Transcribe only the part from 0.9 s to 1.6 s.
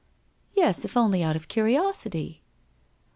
only out of